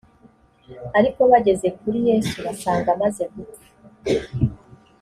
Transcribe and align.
ariko 0.97 1.21
bageze 1.31 1.67
kuri 1.79 1.97
yesu 2.09 2.37
basanga 2.45 2.87
amaze 2.95 3.23
gupfa 3.33 3.67